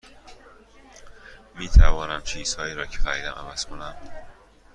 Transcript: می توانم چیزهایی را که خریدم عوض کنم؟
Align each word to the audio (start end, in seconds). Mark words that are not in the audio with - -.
می 1.55 1.67
توانم 1.69 2.21
چیزهایی 2.21 2.73
را 2.73 2.85
که 2.85 2.97
خریدم 2.97 3.31
عوض 3.33 3.65
کنم؟ 3.65 3.95